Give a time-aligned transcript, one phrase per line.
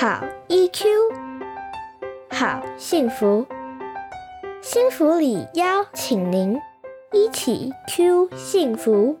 [0.00, 0.84] 好 EQ，
[2.30, 3.44] 好幸福，
[4.62, 6.56] 幸福里邀请您
[7.10, 9.18] 一起 Q 幸福。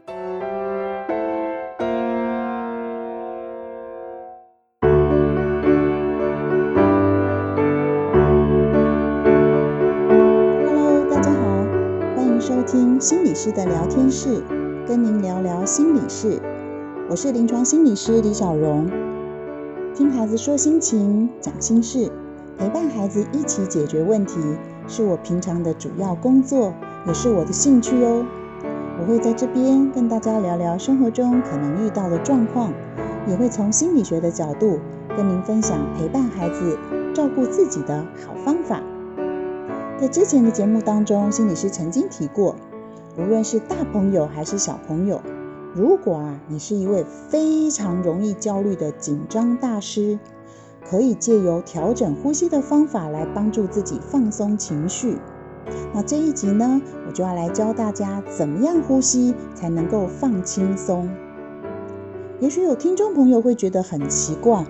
[10.64, 11.66] Hello，大家好，
[12.14, 14.44] 欢迎收听心理师的聊天室，
[14.86, 16.40] 跟您聊聊心理事。
[17.10, 18.88] 我是临床心理师李小荣，
[19.98, 22.08] 听孩子说心情、讲心事，
[22.56, 24.38] 陪伴孩子一起解决问题，
[24.86, 26.72] 是我平常的主要工作，
[27.04, 28.24] 也是我的兴趣哦。
[29.00, 32.72] 我会在这边跟大家聊聊生活中可能遇到的状况，
[33.26, 34.78] 也会从心理学的角度
[35.16, 36.78] 跟您分享陪伴孩子、
[37.12, 38.80] 照顾自己的好方法。
[39.98, 42.54] 在之前的节目当中，心理师曾经提过，
[43.18, 45.20] 无论是大朋友还是小朋友，
[45.78, 50.18] 如果啊你是一位非常容易焦虑的紧张大师，
[50.90, 55.18] 可以借由调整呼吸的方法来帮助自己放松情绪。
[55.94, 61.08] 那这一集呢，我就要来教大家怎么样呼吸才能够放轻松。
[62.40, 64.66] 也许有听众朋友会觉得很奇怪，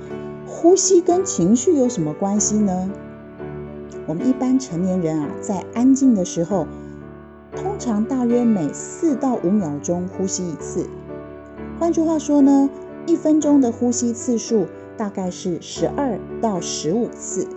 [0.47, 2.91] 呼吸跟情绪有什么关系呢？
[4.07, 6.67] 我们一般成年人啊，在安静的时候，
[7.61, 10.87] 通常大约每四到五秒钟呼吸一次。
[11.79, 12.71] 换句话说呢，
[13.07, 17.49] 一分钟的呼吸次数大概是十二到十五次。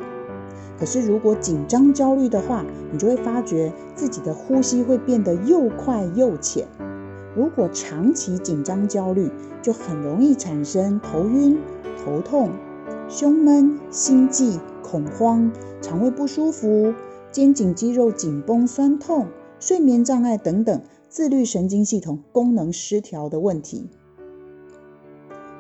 [0.80, 6.68] 可是如果紧张焦虑的话，你就会发觉自己的呼吸会变得又快又浅。
[7.36, 9.30] 如果长期紧张焦虑，
[9.62, 11.60] 就很容易产生头晕、
[12.04, 12.50] 头痛、
[13.08, 14.60] 胸闷、心悸。
[14.84, 15.50] 恐慌、
[15.82, 16.94] 肠胃不舒服、
[17.32, 19.28] 肩颈肌肉紧绷、酸痛、
[19.62, 23.88] 睡眠障碍等等自律神经系统功能失调的问题。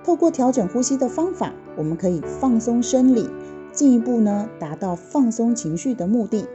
[0.04, 3.30] 透过调整呼吸的方法，我们可以放松生理，
[3.72, 6.48] 进一步呢达到放松情绪的目的。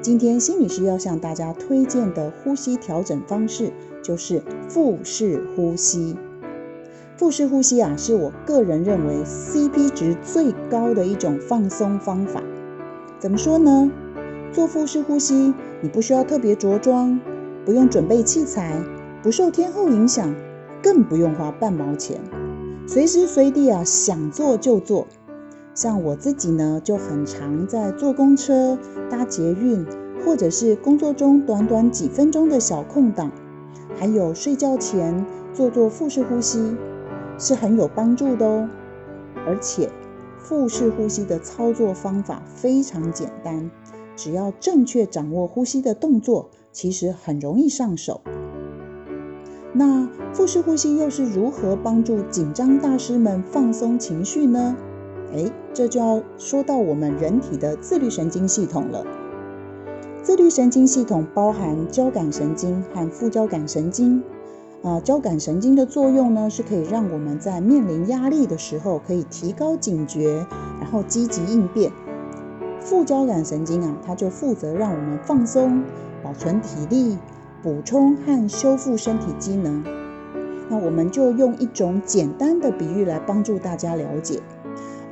[0.00, 3.70] 今天心理师要向大家推荐的呼吸调整方式
[4.02, 6.16] 就是腹式呼吸。
[7.18, 12.42] 腹式呼吸啊，是我个人认为 CP 值最高的一种放松方法。
[13.18, 13.92] 怎么说呢？
[14.50, 17.20] 做腹式呼吸，你不需要特别着装，
[17.64, 18.82] 不用准备器材，
[19.22, 20.34] 不受天候影响，
[20.82, 22.20] 更不用花半毛钱，
[22.86, 25.06] 随时随地啊想做就做。
[25.74, 28.76] 像我自己呢，就很常在坐公车、
[29.08, 29.86] 搭捷运，
[30.24, 33.30] 或者是工作中短短几分钟的小空档，
[33.96, 35.24] 还有睡觉前
[35.54, 36.76] 做做腹式呼吸。
[37.40, 38.68] 是很有帮助的哦，
[39.46, 39.88] 而且
[40.40, 43.70] 腹式呼吸的操作方法非常简单，
[44.18, 48.20] 只要正确掌握呼吸的动作，其实很容易上手。
[49.72, 54.76] 那腹式呼吸又是如何帮助紧张大师们放松情绪呢？
[55.32, 59.06] 哎，这就要说到我们人体的自律神经系统了。
[60.20, 64.24] 自律神经系统包含交感神经和副交感神经。
[64.82, 70.46] 啊，交感神经的作用呢，是可以让我们在面临压力的时候，可以提高警觉，
[70.80, 71.92] 然后积极应变。
[72.88, 75.84] 副交感神经啊，它就负责让我们放松、
[76.22, 77.18] 保存体力、
[77.62, 79.84] 补充和修复身体机能。
[80.70, 84.40] 那我们就用一种简单的比喻来帮助大家了解。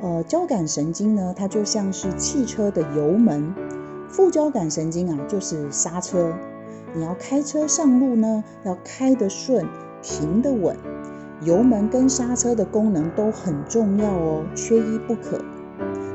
[0.01, 3.53] 呃，交感神经呢，它就像是汽车的油门，
[4.09, 6.33] 副交感神经啊，就是刹车。
[6.95, 9.63] 你要开车上路呢，要开得顺，
[10.01, 10.75] 停得稳，
[11.43, 15.39] 油门跟刹车的功能都很重要哦，缺一不可。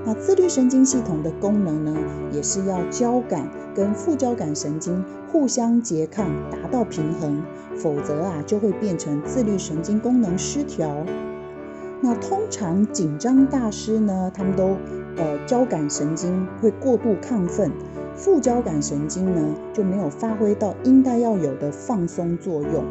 [0.04, 1.96] 那自律神经系统的功能呢，
[2.32, 7.42] 也是要交感跟副交感神经互相拮抗，达到平衡，
[7.76, 11.06] 否则啊就会变成自律神经功能失调。
[12.00, 14.76] 那通常紧张大师呢，他们都
[15.16, 17.70] 呃交感神经会过度亢奋。
[18.14, 22.84] 副交感神经呢就没有发挥到应该要有的放松作用。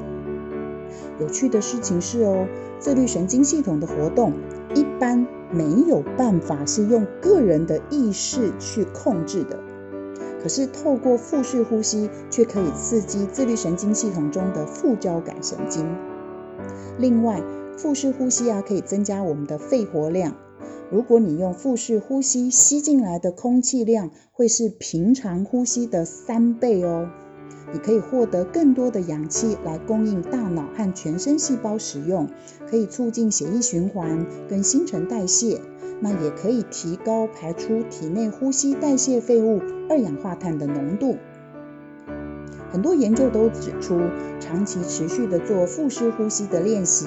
[1.20, 2.48] 有趣的事情是哦，
[2.80, 4.34] 自律神经系统的活动
[4.74, 9.60] 一般没有办法是用个人的意识去控制的，
[10.42, 15.86] 可是透过腹式呼吸却可以刺激自律神经系统中的副交感神经。
[16.98, 17.42] 另外，
[17.78, 20.36] 腹式呼吸啊可以增加我们的肺活量。
[20.92, 27.10] 如果你用腹式呼吸，吸进来的空气量会是平常呼吸的三倍哦。
[27.74, 32.28] 你可以获得更多的氧气来供应大脑和全身细胞使用，
[32.70, 35.62] 可以促进血液循环跟新陈代谢。
[36.04, 41.18] 那也可以提高排出体内呼吸代谢废物二氧化碳的浓度。
[42.72, 44.00] 很多研究都指出，
[44.40, 47.06] 长期持续的做腹式呼吸的练习，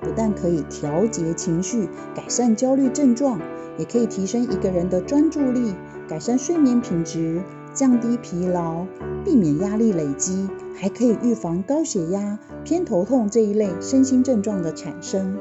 [0.00, 3.40] 不但可以调节情绪、改善焦虑症状，
[3.78, 5.72] 也可以提升一个人的专注力、
[6.06, 7.40] 改善睡眠品质、
[7.74, 8.86] 降低疲劳、
[9.24, 15.36] 避免压力累积，还可以预防高血压、偏头痛这一类身心症状的产生。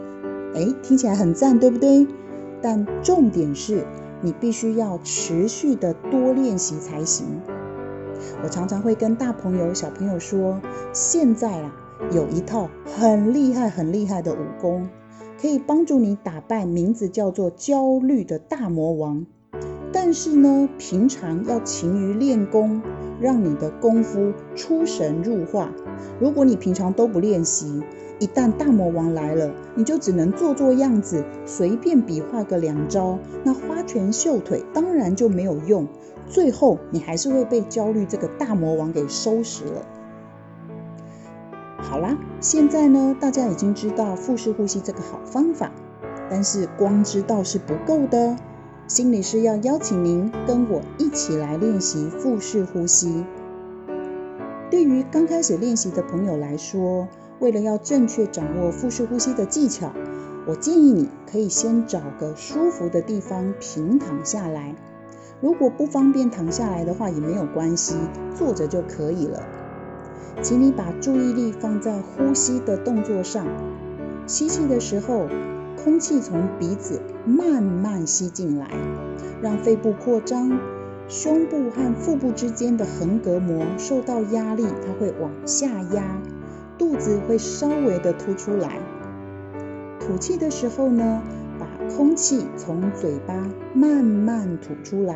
[0.55, 2.07] 哎，听起来很赞，对不对？
[2.61, 3.85] 但重点是，
[4.21, 7.27] 你必须要持续的多练习才行。
[8.43, 10.59] 我常常会跟大朋友、小朋友说，
[10.91, 11.75] 现在啊，
[12.11, 14.89] 有一套很厉害、很厉害的武功，
[15.39, 19.25] 可以帮助你打败名字叫做焦虑的大魔王。
[19.93, 22.81] 但是呢，平常要勤于练功，
[23.21, 25.71] 让你的功夫出神入化。
[26.19, 27.83] 如果你平常都不练习，
[28.19, 35.87] 一旦大魔王来了，你就只能做做样子，随便比划个两招，那花拳绣腿当然就没有用。
[36.27, 39.85] 最后，你还是会被焦虑这个大魔王给收拾了。
[41.77, 45.71] 好啦，现在呢，大家已经知道腹式呼吸这个好方法，
[46.31, 48.35] 但是光知道是不够的。
[48.87, 53.23] 心理师要邀请您跟我一起来练习腹式呼吸。
[54.69, 57.07] 对于刚开始练习的朋友来说，
[57.39, 59.93] 为了要正确掌握腹式呼吸的技巧，
[60.45, 64.75] 我建议你可以先找个舒服的地方平躺下来。
[65.39, 67.95] 如果不方便躺下来的话，也没有关系，
[68.35, 69.41] 坐着就可以了。
[70.41, 73.47] 请你把注意力放在呼吸的动作上。
[74.27, 75.27] 吸气的时候，
[75.83, 78.69] 空气从鼻子慢慢吸进来，
[79.41, 80.57] 让肺部扩张，
[81.09, 86.03] 胸部和腹部之间的横膈膜受到压力，它会往下压，
[86.77, 88.79] 肚子会稍微的凸出来。
[89.99, 91.21] 吐气的时候呢？
[91.59, 93.35] 把空气从嘴巴
[93.75, 95.15] 慢慢吐出来，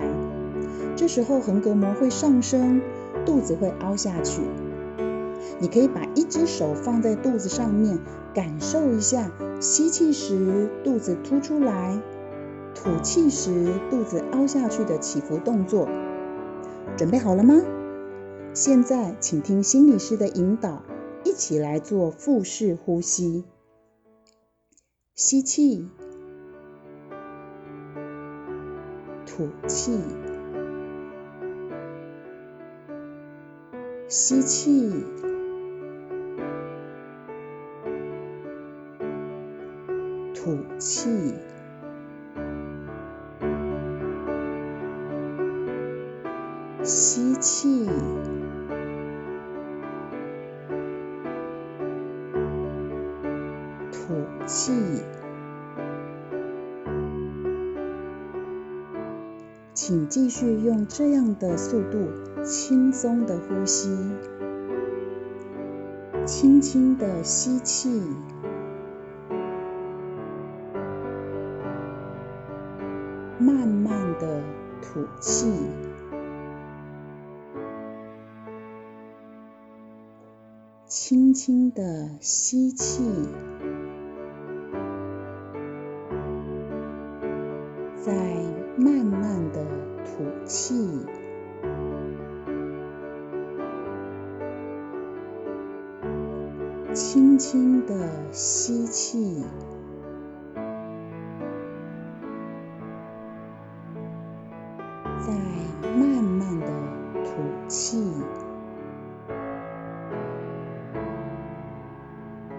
[0.96, 2.80] 这时候横膈膜会上升，
[3.26, 4.42] 肚子会凹下去。
[5.60, 8.00] 你可以把一只手放在肚子上面，
[8.34, 12.00] 感受一下吸气时肚子凸出来，
[12.76, 15.88] 吐气时肚子凹下去的起伏动作。
[16.96, 17.56] 准备好了吗？
[18.54, 20.84] 现在请听心理师的引导，
[21.24, 23.44] 一起来做腹式呼吸。
[25.16, 25.88] 吸气。
[29.26, 30.00] 吐气，
[34.08, 34.92] 吸气，
[40.48, 41.34] 吐气，
[46.82, 47.86] 吸气，
[53.92, 54.72] 吐气。
[59.74, 62.08] 请继续用这样的速度，
[62.46, 63.90] 轻松的呼吸，
[66.26, 68.02] 轻轻的吸气，
[73.40, 74.44] 慢慢的
[74.82, 75.52] 吐气，
[80.86, 83.04] 轻轻的吸气，
[87.96, 88.38] 再。
[88.80, 89.66] 慢慢的
[90.06, 91.04] 吐气，
[96.94, 99.44] 轻轻的吸气，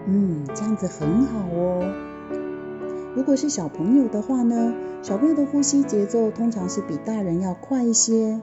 [0.07, 1.83] 嗯，这样子很好哦。
[3.15, 4.73] 如果是小朋友的话呢？
[5.01, 8.41] 小朋友的呼吸节奏通常是比大人要快一些。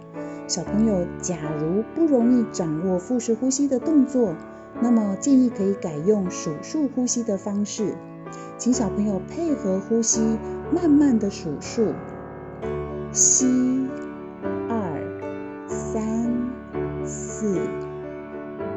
[0.48, 4.34] 小朋友假如不容易掌握腹式呼吸的动作，
[4.80, 7.94] 那么建议可以改用数数呼吸的方式，
[8.56, 10.38] 请小朋友配合呼吸，
[10.72, 11.92] 慢慢的数数，
[13.12, 13.86] 吸
[14.68, 16.32] 二三
[17.04, 17.60] 四，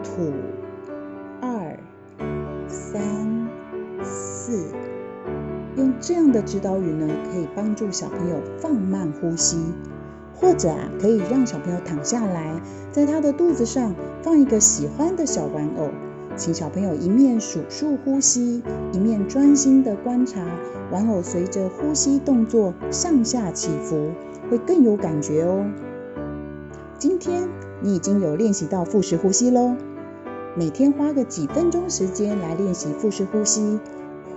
[0.03, 0.33] 吐
[6.01, 9.58] 这样的指导语呢，可以帮助小朋友放慢呼吸，
[10.34, 15.89] 或者啊，可以让小朋友躺下来，在他的肚子上放一个喜欢的小玩偶，
[16.38, 18.63] 请小朋友一面数数呼吸，
[18.94, 20.41] 一面专心的观察
[20.91, 24.12] 玩偶随着呼吸动作上下起伏，
[24.50, 25.70] 会更有感觉哦。
[26.98, 27.48] 今天
[27.82, 29.75] 你已经有练习到腹式呼吸喽，
[30.56, 33.79] 每天花个几分钟时间来练习腹式呼吸。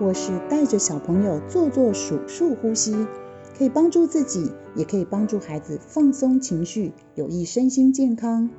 [0.03, 3.07] 或是带着小朋友做做数数呼吸，
[3.57, 8.51] 可以帮助自己，也可以帮助孩子放松情绪，有益身心健康。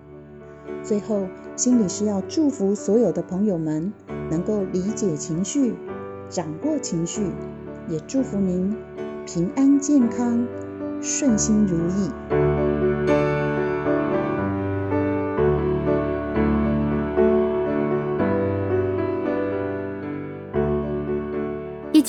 [0.83, 3.91] 最后，心理师要祝福所有的朋友们
[4.31, 5.75] 能够理解情绪、
[6.29, 7.23] 掌握情绪，
[7.89, 8.73] 也祝福您
[9.25, 10.47] 平安健康、
[11.01, 12.52] 顺心如意。